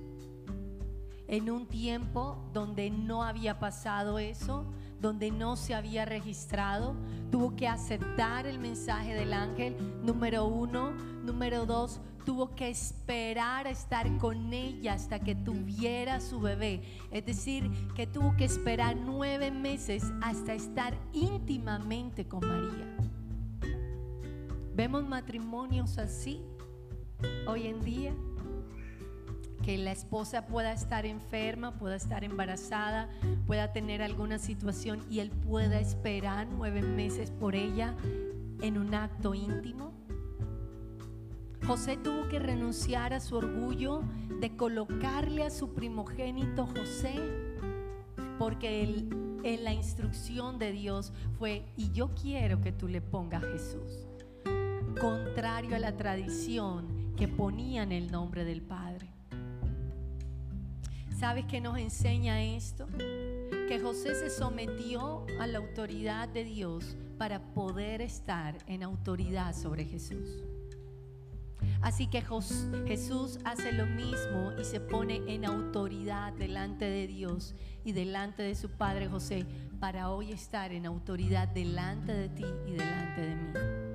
En 1.29 1.51
un 1.51 1.67
tiempo 1.67 2.43
donde 2.53 2.91
no 2.91 3.23
había 3.23 3.61
pasado 3.61 4.19
eso, 4.19 4.65
donde 5.01 5.31
no 5.31 5.57
se 5.57 5.75
había 5.75 6.07
registrado, 6.07 6.97
tuvo 7.31 7.55
que 7.57 7.69
aceptar 7.69 8.47
el 8.47 8.59
mensaje 8.59 9.15
del 9.15 9.35
ángel, 9.35 9.77
número 10.03 10.47
uno. 10.47 10.93
Número 11.23 11.67
dos, 11.67 12.01
tuvo 12.25 12.55
que 12.55 12.71
esperar 12.71 13.67
a 13.67 13.71
estar 13.71 14.17
con 14.17 14.53
ella 14.55 14.95
hasta 14.95 15.21
que 15.21 15.35
tuviera 15.35 16.21
su 16.21 16.41
bebé. 16.41 16.83
Es 17.11 17.27
decir, 17.27 17.71
que 17.95 18.07
tuvo 18.07 18.35
que 18.37 18.47
esperar 18.47 18.97
nueve 18.97 19.51
meses 19.51 20.11
hasta 20.23 20.55
estar 20.55 20.99
íntimamente 21.13 22.27
con 22.27 22.41
María. 22.41 23.10
Vemos 24.81 25.07
matrimonios 25.07 25.99
así 25.99 26.41
hoy 27.47 27.67
en 27.67 27.83
día, 27.83 28.15
que 29.63 29.77
la 29.77 29.93
esposa 29.93 30.47
pueda 30.47 30.73
estar 30.73 31.05
enferma, 31.05 31.77
pueda 31.77 31.97
estar 31.97 32.25
embarazada, 32.25 33.11
pueda 33.47 33.75
tener 33.75 34.01
alguna 34.01 34.39
situación 34.39 35.05
y 35.11 35.21
él 35.21 35.33
pueda 35.33 35.79
esperar 35.79 36.49
nueve 36.51 36.81
meses 36.81 37.31
por 37.31 37.57
ella 37.57 37.95
en 38.63 38.79
un 38.79 38.95
acto 38.95 39.35
íntimo. 39.35 39.93
José 41.67 41.99
tuvo 41.99 42.31
que 42.31 42.39
renunciar 42.39 43.13
a 43.13 43.21
su 43.21 43.37
orgullo 43.37 44.01
de 44.41 44.57
colocarle 44.57 45.43
a 45.43 45.51
su 45.51 45.75
primogénito 45.75 46.67
José, 46.67 47.17
porque 48.39 48.83
en 49.43 49.63
la 49.63 49.75
instrucción 49.75 50.59
de 50.59 50.73
Dios 50.73 51.13
fue, 51.39 51.67
y 51.77 51.93
yo 51.93 52.15
quiero 52.15 52.63
que 52.63 52.73
tú 52.73 52.89
le 52.89 53.03
pongas 53.03 53.45
Jesús 53.45 54.07
contrario 55.01 55.77
a 55.77 55.79
la 55.79 55.97
tradición 55.97 57.15
que 57.17 57.27
ponían 57.27 57.91
el 57.91 58.13
nombre 58.13 58.45
del 58.45 58.61
Padre. 58.61 59.09
¿Sabes 61.19 61.47
qué 61.47 61.61
nos 61.61 61.79
enseña 61.79 62.43
esto? 62.43 62.87
Que 63.67 63.81
José 63.83 64.15
se 64.15 64.29
sometió 64.29 65.25
a 65.41 65.47
la 65.47 65.59
autoridad 65.59 66.29
de 66.29 66.45
Dios 66.45 66.97
para 67.17 67.41
poder 67.55 68.03
estar 68.03 68.59
en 68.67 68.83
autoridad 68.83 69.55
sobre 69.55 69.87
Jesús. 69.87 70.29
Así 71.81 72.07
que 72.07 72.23
Jesús 72.87 73.39
hace 73.45 73.73
lo 73.73 73.87
mismo 73.87 74.53
y 74.61 74.65
se 74.65 74.81
pone 74.81 75.23
en 75.29 75.47
autoridad 75.47 76.35
delante 76.35 76.85
de 76.85 77.07
Dios 77.07 77.55
y 77.85 77.93
delante 77.93 78.43
de 78.43 78.55
su 78.55 78.69
Padre 78.71 79.09
José 79.09 79.47
para 79.79 80.11
hoy 80.11 80.33
estar 80.33 80.73
en 80.73 80.85
autoridad 80.85 81.49
delante 81.49 82.13
de 82.13 82.29
ti 82.29 82.45
y 82.67 82.73
delante 82.73 83.21
de 83.23 83.35
mí. 83.35 83.90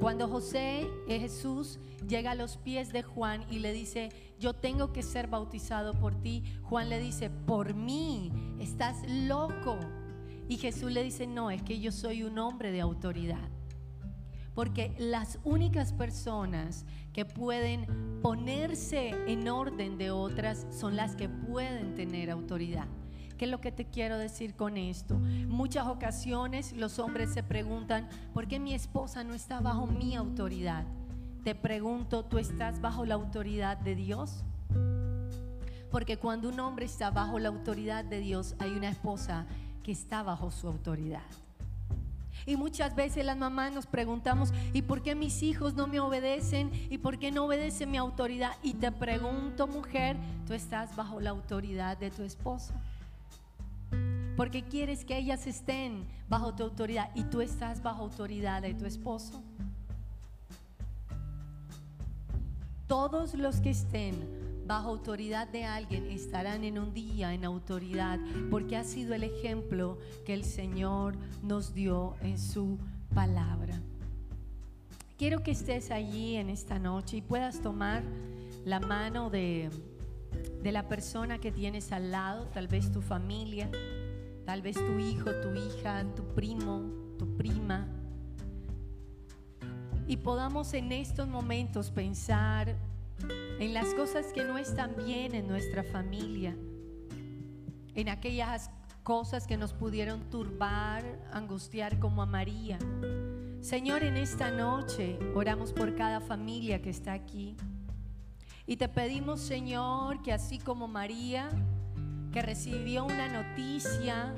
Cuando 0.00 0.28
José, 0.28 0.88
eh, 1.08 1.20
Jesús, 1.20 1.78
llega 2.08 2.30
a 2.30 2.34
los 2.34 2.56
pies 2.56 2.90
de 2.90 3.02
Juan 3.02 3.44
y 3.50 3.58
le 3.58 3.70
dice, 3.70 4.08
yo 4.38 4.54
tengo 4.54 4.94
que 4.94 5.02
ser 5.02 5.26
bautizado 5.26 5.92
por 5.92 6.14
ti, 6.14 6.42
Juan 6.62 6.88
le 6.88 6.98
dice, 6.98 7.28
por 7.28 7.74
mí, 7.74 8.32
estás 8.58 8.96
loco. 9.06 9.78
Y 10.48 10.56
Jesús 10.56 10.90
le 10.90 11.04
dice, 11.04 11.26
no, 11.26 11.50
es 11.50 11.62
que 11.62 11.80
yo 11.80 11.92
soy 11.92 12.22
un 12.22 12.38
hombre 12.38 12.72
de 12.72 12.80
autoridad. 12.80 13.50
Porque 14.54 14.94
las 14.98 15.38
únicas 15.44 15.92
personas 15.92 16.86
que 17.12 17.26
pueden 17.26 18.20
ponerse 18.22 19.10
en 19.26 19.48
orden 19.48 19.98
de 19.98 20.10
otras 20.10 20.66
son 20.70 20.96
las 20.96 21.14
que 21.14 21.28
pueden 21.28 21.94
tener 21.94 22.30
autoridad 22.30 22.88
¿Qué 23.40 23.46
es 23.46 23.50
lo 23.50 23.62
que 23.62 23.72
te 23.72 23.86
quiero 23.86 24.18
decir 24.18 24.54
con 24.54 24.76
esto? 24.76 25.14
Muchas 25.14 25.86
ocasiones 25.86 26.74
los 26.74 26.98
hombres 26.98 27.32
se 27.32 27.42
preguntan, 27.42 28.06
¿por 28.34 28.46
qué 28.46 28.60
mi 28.60 28.74
esposa 28.74 29.24
no 29.24 29.32
está 29.32 29.60
bajo 29.60 29.86
mi 29.86 30.14
autoridad? 30.14 30.84
Te 31.42 31.54
pregunto, 31.54 32.22
¿tú 32.22 32.36
estás 32.36 32.82
bajo 32.82 33.06
la 33.06 33.14
autoridad 33.14 33.78
de 33.78 33.94
Dios? 33.94 34.44
Porque 35.90 36.18
cuando 36.18 36.50
un 36.50 36.60
hombre 36.60 36.84
está 36.84 37.10
bajo 37.10 37.38
la 37.38 37.48
autoridad 37.48 38.04
de 38.04 38.20
Dios, 38.20 38.56
hay 38.58 38.72
una 38.72 38.90
esposa 38.90 39.46
que 39.82 39.92
está 39.92 40.22
bajo 40.22 40.50
su 40.50 40.68
autoridad. 40.68 41.24
Y 42.44 42.56
muchas 42.56 42.94
veces 42.94 43.24
las 43.24 43.38
mamás 43.38 43.72
nos 43.72 43.86
preguntamos, 43.86 44.52
¿y 44.74 44.82
por 44.82 45.00
qué 45.00 45.14
mis 45.14 45.42
hijos 45.42 45.72
no 45.72 45.86
me 45.86 45.98
obedecen? 45.98 46.70
¿Y 46.90 46.98
por 46.98 47.18
qué 47.18 47.32
no 47.32 47.46
obedece 47.46 47.86
mi 47.86 47.96
autoridad? 47.96 48.52
Y 48.62 48.74
te 48.74 48.92
pregunto, 48.92 49.66
mujer, 49.66 50.18
tú 50.46 50.52
estás 50.52 50.94
bajo 50.94 51.20
la 51.20 51.30
autoridad 51.30 51.96
de 51.96 52.10
tu 52.10 52.22
esposo. 52.22 52.74
Porque 54.36 54.64
quieres 54.64 55.04
que 55.04 55.18
ellas 55.18 55.46
estén 55.46 56.06
bajo 56.28 56.54
tu 56.54 56.62
autoridad 56.62 57.10
y 57.14 57.24
tú 57.24 57.40
estás 57.40 57.82
bajo 57.82 58.02
autoridad 58.02 58.62
de 58.62 58.74
tu 58.74 58.86
esposo. 58.86 59.42
Todos 62.86 63.34
los 63.34 63.60
que 63.60 63.70
estén 63.70 64.14
bajo 64.66 64.90
autoridad 64.90 65.48
de 65.48 65.64
alguien 65.64 66.06
estarán 66.06 66.62
en 66.62 66.78
un 66.78 66.94
día 66.94 67.34
en 67.34 67.44
autoridad, 67.44 68.20
porque 68.50 68.76
ha 68.76 68.84
sido 68.84 69.14
el 69.14 69.24
ejemplo 69.24 69.98
que 70.24 70.32
el 70.32 70.44
Señor 70.44 71.16
nos 71.42 71.74
dio 71.74 72.14
en 72.22 72.38
su 72.38 72.78
palabra. 73.12 73.80
Quiero 75.18 75.42
que 75.42 75.50
estés 75.50 75.90
allí 75.90 76.36
en 76.36 76.48
esta 76.50 76.78
noche 76.78 77.16
y 77.16 77.20
puedas 77.20 77.60
tomar 77.60 78.04
la 78.64 78.78
mano 78.78 79.28
de, 79.28 79.70
de 80.62 80.72
la 80.72 80.88
persona 80.88 81.38
que 81.38 81.50
tienes 81.50 81.90
al 81.92 82.10
lado, 82.10 82.46
tal 82.46 82.68
vez 82.68 82.92
tu 82.92 83.02
familia, 83.02 83.68
tal 84.50 84.62
vez 84.62 84.74
tu 84.74 84.98
hijo, 84.98 85.30
tu 85.40 85.54
hija, 85.54 86.04
tu 86.16 86.24
primo, 86.34 86.82
tu 87.16 87.36
prima. 87.36 87.86
Y 90.08 90.16
podamos 90.16 90.74
en 90.74 90.90
estos 90.90 91.28
momentos 91.28 91.92
pensar 91.92 92.74
en 93.60 93.72
las 93.72 93.94
cosas 93.94 94.32
que 94.32 94.42
no 94.42 94.58
están 94.58 94.96
bien 95.06 95.36
en 95.36 95.46
nuestra 95.46 95.84
familia, 95.84 96.56
en 97.94 98.08
aquellas 98.08 98.72
cosas 99.04 99.46
que 99.46 99.56
nos 99.56 99.72
pudieron 99.72 100.28
turbar, 100.30 101.04
angustiar 101.32 102.00
como 102.00 102.20
a 102.20 102.26
María. 102.26 102.76
Señor, 103.60 104.02
en 104.02 104.16
esta 104.16 104.50
noche 104.50 105.16
oramos 105.32 105.72
por 105.72 105.94
cada 105.94 106.20
familia 106.20 106.82
que 106.82 106.90
está 106.90 107.12
aquí. 107.12 107.56
Y 108.66 108.78
te 108.78 108.88
pedimos, 108.88 109.40
Señor, 109.42 110.22
que 110.22 110.32
así 110.32 110.58
como 110.58 110.88
María, 110.88 111.50
que 112.32 112.42
recibió 112.42 113.04
una 113.04 113.28
noticia 113.28 114.34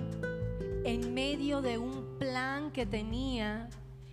en 0.84 1.14
medio 1.14 1.60
de 1.60 1.78
un 1.78 2.18
plan 2.18 2.70
que 2.72 2.86
tenía, 2.86 3.68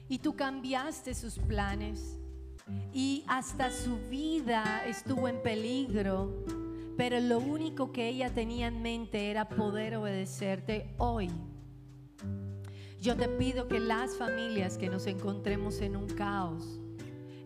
y 0.10 0.18
tú 0.18 0.36
cambiaste 0.36 1.14
sus 1.14 1.38
planes 1.38 2.20
y 2.92 3.24
hasta 3.28 3.72
su 3.72 3.98
vida 4.10 4.84
estuvo 4.86 5.28
en 5.28 5.42
peligro, 5.42 6.44
pero 6.98 7.20
lo 7.20 7.40
único 7.40 7.92
que 7.92 8.10
ella 8.10 8.34
tenía 8.34 8.68
en 8.68 8.82
mente 8.82 9.30
era 9.30 9.48
poder 9.48 9.96
obedecerte 9.96 10.94
hoy. 10.98 11.30
Yo 13.00 13.16
te 13.16 13.30
pido 13.30 13.68
que 13.68 13.80
las 13.80 14.18
familias 14.18 14.78
que 14.78 14.90
nos 14.90 15.06
encontremos 15.06 15.80
en 15.80 15.96
un 15.96 16.08
caos, 16.08 16.82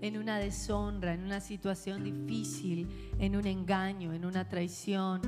en 0.02 0.18
una 0.18 0.40
deshonra, 0.40 1.14
en 1.14 1.24
una 1.24 1.42
situación 1.42 2.04
difícil, 2.04 2.88
en 3.20 3.36
un 3.36 3.46
engaño, 3.46 4.14
en 4.14 4.26
una 4.26 4.48
traición, 4.50 5.22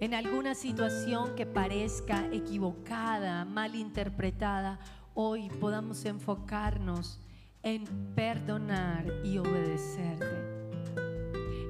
en 0.00 0.14
alguna 0.14 0.54
situación 0.54 1.34
que 1.34 1.46
parezca 1.46 2.26
equivocada, 2.32 3.44
mal 3.44 3.74
interpretada, 3.74 4.78
hoy 5.14 5.48
podamos 5.60 6.04
enfocarnos 6.04 7.18
en 7.62 7.86
perdonar 8.14 9.06
y 9.24 9.38
obedecerte. 9.38 10.56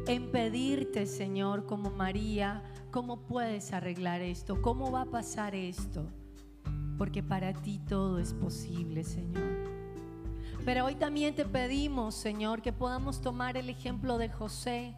En 0.08 0.30
pedirte, 0.30 1.06
Señor, 1.06 1.66
como 1.66 1.90
María, 1.90 2.62
¿cómo 2.90 3.20
puedes 3.20 3.72
arreglar 3.72 4.20
esto? 4.22 4.60
¿Cómo 4.60 4.90
va 4.90 5.02
a 5.02 5.06
pasar 5.06 5.54
esto? 5.54 6.06
Porque 6.98 7.22
para 7.22 7.52
ti 7.52 7.78
todo 7.78 8.18
es 8.18 8.32
posible, 8.32 9.04
Señor. 9.04 9.66
Pero 10.64 10.86
hoy 10.86 10.96
también 10.96 11.34
te 11.34 11.44
pedimos, 11.44 12.16
Señor, 12.16 12.60
que 12.60 12.72
podamos 12.72 13.20
tomar 13.20 13.56
el 13.56 13.68
ejemplo 13.68 14.18
de 14.18 14.28
José 14.28 14.96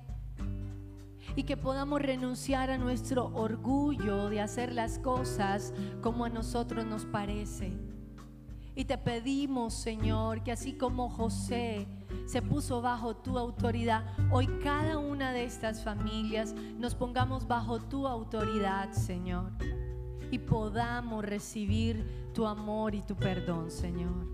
y 1.39 1.45
que 1.45 1.57
podamos 1.57 2.03
renunciar 2.03 2.69
a 2.69 2.79
nuestro 2.79 3.27
orgullo 3.33 4.29
de 4.29 4.41
hacer 4.41 4.73
las 4.73 4.99
cosas 4.99 5.73
como 6.03 6.25
a 6.25 6.29
nosotros 6.29 6.85
nos 6.85 7.05
parece 7.05 7.73
y 8.75 8.85
te 8.85 8.99
pedimos, 8.99 9.75
Señor, 9.75 10.43
que 10.43 10.51
así 10.51 10.73
como 10.73 11.09
José 11.09 11.87
se 12.27 12.43
puso 12.43 12.83
bajo 12.83 13.17
tu 13.17 13.39
autoridad, 13.39 14.05
hoy 14.33 14.49
cada 14.65 14.99
una 14.99 15.33
de 15.33 15.45
estas 15.45 15.85
familias 15.85 16.55
nos 16.77 16.97
pongamos 16.97 17.47
bajo 17.47 17.81
tu 17.81 18.09
autoridad, 18.09 18.91
Señor, 18.93 19.53
y 20.33 20.39
podamos 20.41 21.25
recibir 21.25 22.31
tu 22.35 22.47
amor 22.47 22.97
y 22.97 23.03
tu 23.03 23.15
perdón, 23.15 23.71
Señor. 23.71 24.27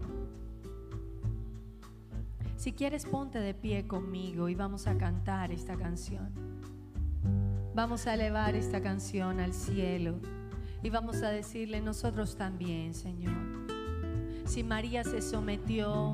Si 2.56 2.72
quieres, 2.72 3.04
ponte 3.04 3.40
de 3.40 3.52
pie 3.52 3.86
conmigo 3.86 4.48
y 4.48 4.54
vamos 4.54 4.86
a 4.86 4.96
cantar 4.96 5.52
esta 5.52 5.76
canción. 5.76 6.53
Vamos 7.74 8.06
a 8.06 8.14
elevar 8.14 8.54
esta 8.54 8.80
canción 8.80 9.40
al 9.40 9.52
cielo 9.52 10.14
y 10.82 10.90
vamos 10.90 11.22
a 11.22 11.30
decirle 11.30 11.80
nosotros 11.80 12.36
también, 12.36 12.94
Señor 12.94 13.64
si 14.46 14.62
María 14.62 15.04
se 15.04 15.22
sometió 15.22 16.12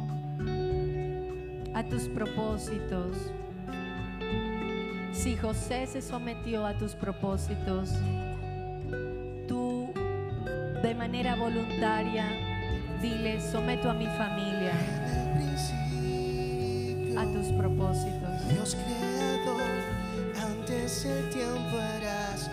a 1.74 1.84
tus 1.84 2.08
propósitos, 2.08 3.16
si 5.12 5.36
José 5.36 5.86
se 5.86 6.00
sometió 6.00 6.64
a 6.64 6.78
tus 6.78 6.94
propósitos, 6.94 7.90
tú 9.48 9.92
de 10.82 10.94
manera 10.94 11.34
voluntaria 11.36 12.26
dile, 13.02 13.40
someto 13.40 13.90
a 13.90 13.94
mi 13.94 14.06
familia 14.06 14.72
a 17.18 17.24
tus 17.24 17.46
propósitos. 17.52 18.99
Antes 20.90 21.05
el 21.05 21.31
tiempo 21.31 21.79
eras 21.79 22.50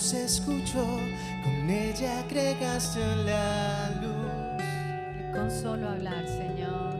se 0.00 0.24
escuchó, 0.24 0.84
con 1.44 1.70
ella 1.70 2.20
agregaste 2.20 3.00
la 3.24 3.90
luz. 4.00 5.34
Con 5.34 5.50
solo 5.50 5.90
hablar, 5.90 6.26
Señor, 6.26 6.94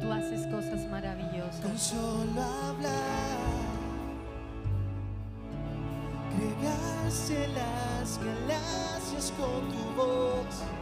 tú 0.00 0.12
haces 0.12 0.46
cosas 0.48 0.84
maravillosas. 0.90 1.60
Con 1.60 1.78
solo 1.78 2.42
hablar, 2.42 3.61
agregaste 6.42 7.48
las 7.48 8.18
galaxias 8.18 9.32
con 9.38 9.68
tu 9.70 9.84
voz. 9.96 10.81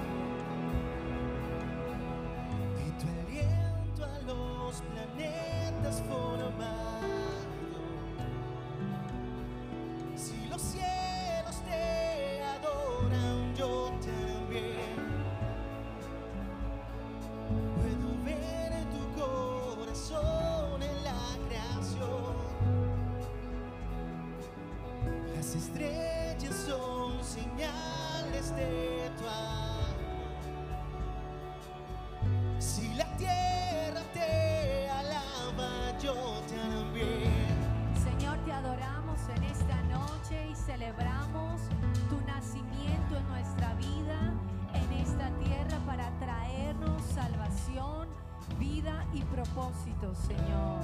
propósitos, 49.43 50.19
Señor. 50.27 50.81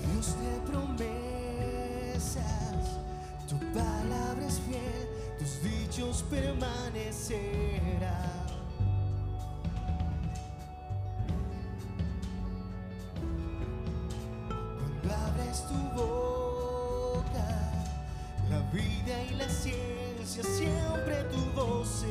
Dios 0.00 0.36
de 0.40 0.52
promesas, 0.70 2.44
tu 3.48 3.56
palabra 3.72 4.46
es 4.46 4.60
fiel, 4.60 5.08
tus 5.38 5.62
dichos 5.62 6.24
permanecerán. 6.30 7.38
Cuando 14.78 15.14
abres 15.14 15.66
tu 15.66 15.78
boca, 16.00 17.50
la 18.48 18.60
vida 18.70 19.24
y 19.28 19.34
la 19.34 19.48
ciencia 19.48 20.44
siempre 20.44 21.24
tu 21.24 21.40
voz. 21.60 22.04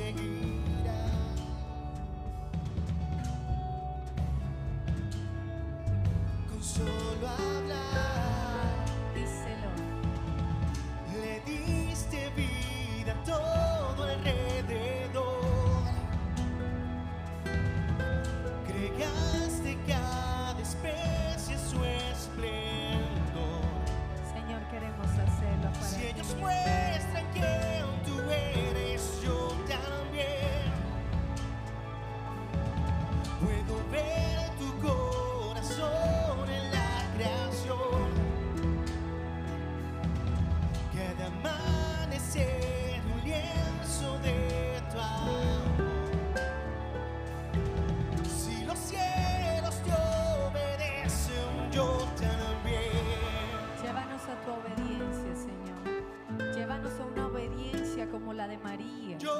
Yo 59.27 59.33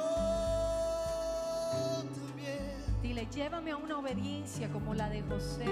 también. 2.26 2.58
Dile, 3.02 3.26
llévame 3.34 3.70
a 3.70 3.76
una 3.76 3.98
obediencia 3.98 4.68
como 4.70 4.94
la 4.94 5.08
de 5.08 5.22
José. 5.22 5.64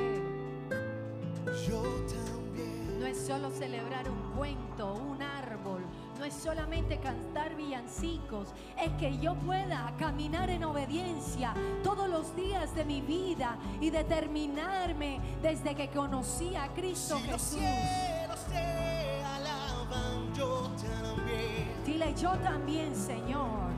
Yo 1.68 1.83
también. 1.83 2.98
No 2.98 3.07
es 3.07 3.26
solo 3.26 3.50
celebrar 3.50 4.09
un 4.11 4.33
cuento, 4.37 4.94
un 4.94 5.20
árbol. 5.20 5.83
No 6.18 6.24
es 6.24 6.33
solamente 6.33 6.98
cantar 6.98 7.55
villancicos. 7.55 8.48
Es 8.83 8.90
que 8.92 9.18
yo 9.18 9.35
pueda 9.35 9.92
caminar 9.98 10.48
en 10.48 10.64
obediencia 10.64 11.52
todos 11.85 12.09
los 12.09 12.35
días 12.35 12.74
de 12.74 12.87
mi 12.87 13.02
vida 13.02 13.59
y 13.83 13.90
determinarme 13.90 15.20
desde 15.42 15.74
que 15.74 15.88
conocí 15.88 16.57
a 16.57 16.68
Cristo 16.68 17.18
Si 17.18 17.31
los 17.31 17.42
Jesús. 17.42 17.59
cielos 17.59 18.44
te 18.46 19.22
alaban, 19.24 20.35
yo 20.35 20.70
también. 20.81 21.68
Dile, 21.85 22.14
yo 22.14 22.31
también, 22.38 22.96
Señor. 22.96 23.76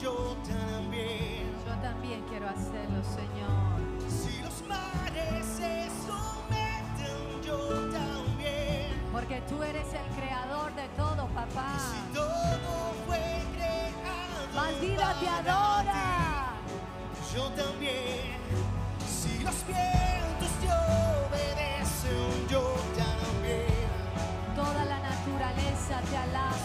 Yo 0.00 0.36
también. 0.46 1.52
Yo 1.66 1.74
también 1.82 2.22
quiero 2.28 2.48
hacerlo, 2.48 3.02
Señor. 3.02 3.78
Si 4.08 4.40
los 4.42 4.62
mares 4.68 5.44
se 5.44 5.88
someten, 6.06 7.42
yo 7.42 7.58
también. 7.90 9.02
Porque 9.12 9.40
tú 9.48 9.62
eres 9.62 9.86
el 9.92 10.06
creador 10.16 10.74
de 10.74 10.88
todo, 10.96 11.26
papá. 11.28 11.74
Y 11.76 11.80
si 11.80 12.14
todo 12.14 12.94
fue 13.06 13.42
creado, 13.56 14.54
Maldita 14.54 15.14
te 15.20 15.28
adora. 15.28 16.52
ti, 16.64 17.36
yo 17.36 17.48
también. 17.50 18.38
Si 19.08 19.38
los 19.42 19.66
vientos 19.66 20.50
te 20.60 20.68
obedecen, 20.68 22.48
yo 22.48 22.74
también. 22.96 23.88
Toda 24.54 24.84
la 24.84 24.98
naturaleza 25.00 26.00
te 26.08 26.16
alaba. 26.16 26.57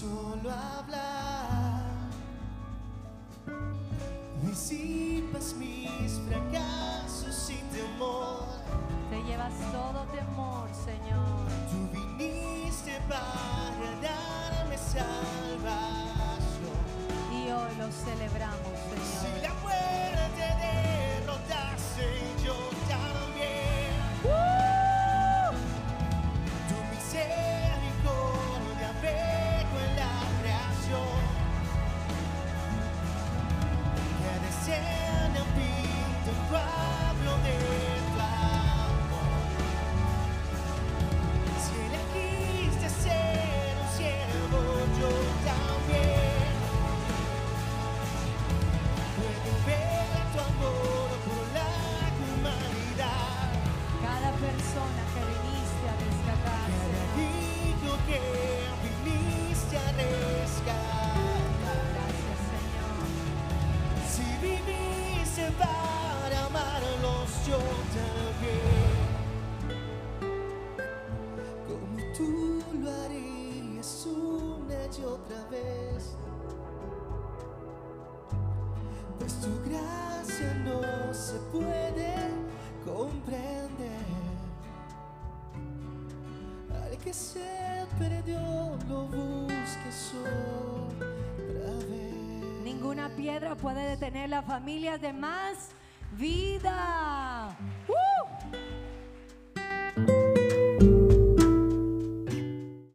Solo 0.00 0.50
hablar 0.50 1.82
disipas 4.42 5.54
mis 5.54 6.18
fracasos 6.26 7.34
sin 7.34 7.60
temor. 7.68 8.46
Te 9.10 9.22
llevas 9.24 9.52
todo 9.70 10.06
temor, 10.06 10.68
Señor. 10.72 11.46
Tú 11.70 11.78
viniste 11.92 12.98
para 13.08 13.90
darme 14.00 14.78
salvación. 14.78 15.60
Y 17.30 17.50
hoy 17.50 17.74
lo 17.76 17.92
celebramos, 17.92 18.56
Si 19.04 19.26
Señor. 19.26 19.42
la 19.42 19.54
puede 93.60 93.90
detener 93.90 94.30
la 94.30 94.42
familia 94.42 94.96
de 94.96 95.12
más 95.12 95.70
vida. 96.12 96.99